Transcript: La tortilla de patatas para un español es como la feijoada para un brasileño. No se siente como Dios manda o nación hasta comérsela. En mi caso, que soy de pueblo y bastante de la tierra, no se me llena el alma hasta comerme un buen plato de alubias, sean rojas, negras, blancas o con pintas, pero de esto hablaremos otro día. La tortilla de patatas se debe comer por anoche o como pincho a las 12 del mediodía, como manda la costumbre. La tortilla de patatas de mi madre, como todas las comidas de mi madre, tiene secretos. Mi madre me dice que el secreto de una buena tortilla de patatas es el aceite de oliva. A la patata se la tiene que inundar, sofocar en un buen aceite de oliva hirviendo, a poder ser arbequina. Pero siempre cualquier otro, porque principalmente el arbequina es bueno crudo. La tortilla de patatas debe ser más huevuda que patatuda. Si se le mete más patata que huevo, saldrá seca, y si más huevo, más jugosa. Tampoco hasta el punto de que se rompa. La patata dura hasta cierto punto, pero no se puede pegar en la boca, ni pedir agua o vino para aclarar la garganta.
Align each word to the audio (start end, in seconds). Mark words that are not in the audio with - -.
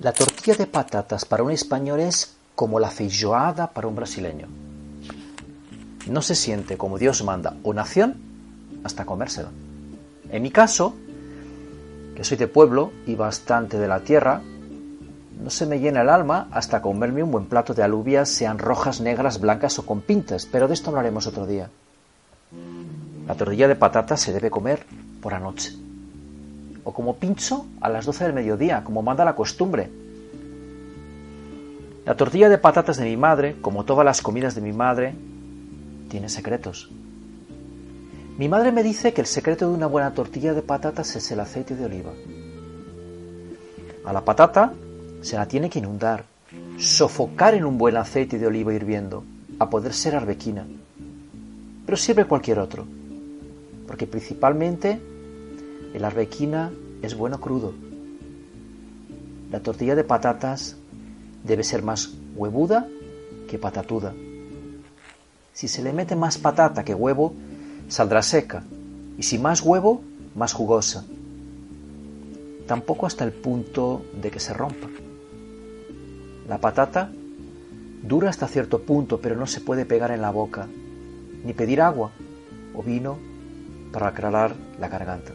La 0.00 0.12
tortilla 0.14 0.54
de 0.54 0.66
patatas 0.66 1.26
para 1.26 1.42
un 1.42 1.50
español 1.50 2.00
es 2.00 2.34
como 2.54 2.80
la 2.80 2.88
feijoada 2.88 3.66
para 3.66 3.86
un 3.86 3.94
brasileño. 3.94 4.48
No 6.08 6.22
se 6.22 6.34
siente 6.34 6.78
como 6.78 6.96
Dios 6.96 7.22
manda 7.22 7.56
o 7.62 7.74
nación 7.74 8.16
hasta 8.82 9.04
comérsela. 9.04 9.50
En 10.32 10.42
mi 10.42 10.50
caso, 10.50 10.94
que 12.16 12.24
soy 12.24 12.38
de 12.38 12.48
pueblo 12.48 12.92
y 13.06 13.14
bastante 13.14 13.78
de 13.78 13.88
la 13.88 14.00
tierra, 14.00 14.40
no 15.38 15.50
se 15.50 15.66
me 15.66 15.80
llena 15.80 16.00
el 16.00 16.08
alma 16.08 16.48
hasta 16.50 16.80
comerme 16.80 17.22
un 17.22 17.32
buen 17.32 17.44
plato 17.44 17.74
de 17.74 17.82
alubias, 17.82 18.30
sean 18.30 18.58
rojas, 18.58 19.02
negras, 19.02 19.38
blancas 19.38 19.78
o 19.78 19.84
con 19.84 20.00
pintas, 20.00 20.46
pero 20.46 20.66
de 20.66 20.72
esto 20.72 20.88
hablaremos 20.88 21.26
otro 21.26 21.46
día. 21.46 21.68
La 23.26 23.34
tortilla 23.34 23.68
de 23.68 23.76
patatas 23.76 24.22
se 24.22 24.32
debe 24.32 24.48
comer 24.48 24.86
por 25.20 25.34
anoche 25.34 25.89
o 26.84 26.92
como 26.92 27.16
pincho 27.16 27.66
a 27.80 27.88
las 27.88 28.06
12 28.06 28.24
del 28.24 28.32
mediodía, 28.32 28.82
como 28.84 29.02
manda 29.02 29.24
la 29.24 29.34
costumbre. 29.34 29.90
La 32.04 32.16
tortilla 32.16 32.48
de 32.48 32.58
patatas 32.58 32.96
de 32.96 33.04
mi 33.04 33.16
madre, 33.16 33.56
como 33.60 33.84
todas 33.84 34.04
las 34.04 34.22
comidas 34.22 34.54
de 34.54 34.60
mi 34.60 34.72
madre, 34.72 35.14
tiene 36.08 36.28
secretos. 36.28 36.90
Mi 38.38 38.48
madre 38.48 38.72
me 38.72 38.82
dice 38.82 39.12
que 39.12 39.20
el 39.20 39.26
secreto 39.26 39.68
de 39.68 39.74
una 39.74 39.86
buena 39.86 40.14
tortilla 40.14 40.54
de 40.54 40.62
patatas 40.62 41.14
es 41.14 41.30
el 41.30 41.40
aceite 41.40 41.76
de 41.76 41.84
oliva. 41.84 42.12
A 44.04 44.12
la 44.12 44.24
patata 44.24 44.72
se 45.20 45.36
la 45.36 45.46
tiene 45.46 45.68
que 45.68 45.78
inundar, 45.78 46.24
sofocar 46.78 47.54
en 47.54 47.64
un 47.64 47.76
buen 47.76 47.96
aceite 47.96 48.38
de 48.38 48.46
oliva 48.46 48.72
hirviendo, 48.72 49.24
a 49.58 49.68
poder 49.68 49.92
ser 49.92 50.16
arbequina. 50.16 50.66
Pero 51.84 51.96
siempre 51.98 52.24
cualquier 52.24 52.58
otro, 52.58 52.86
porque 53.86 54.06
principalmente 54.06 55.00
el 55.94 56.04
arbequina 56.04 56.70
es 57.02 57.16
bueno 57.16 57.40
crudo. 57.40 57.74
La 59.50 59.60
tortilla 59.60 59.94
de 59.94 60.04
patatas 60.04 60.76
debe 61.44 61.64
ser 61.64 61.82
más 61.82 62.12
huevuda 62.36 62.86
que 63.48 63.58
patatuda. 63.58 64.14
Si 65.52 65.66
se 65.68 65.82
le 65.82 65.92
mete 65.92 66.14
más 66.14 66.38
patata 66.38 66.84
que 66.84 66.94
huevo, 66.94 67.34
saldrá 67.88 68.22
seca, 68.22 68.62
y 69.18 69.24
si 69.24 69.38
más 69.38 69.62
huevo, 69.62 70.02
más 70.36 70.52
jugosa. 70.52 71.04
Tampoco 72.66 73.06
hasta 73.06 73.24
el 73.24 73.32
punto 73.32 74.04
de 74.22 74.30
que 74.30 74.38
se 74.38 74.54
rompa. 74.54 74.88
La 76.48 76.58
patata 76.58 77.10
dura 78.02 78.30
hasta 78.30 78.46
cierto 78.46 78.82
punto, 78.82 79.20
pero 79.20 79.36
no 79.36 79.46
se 79.46 79.60
puede 79.60 79.84
pegar 79.84 80.12
en 80.12 80.22
la 80.22 80.30
boca, 80.30 80.68
ni 81.44 81.52
pedir 81.52 81.80
agua 81.80 82.12
o 82.74 82.82
vino 82.82 83.18
para 83.92 84.08
aclarar 84.08 84.54
la 84.78 84.88
garganta. 84.88 85.32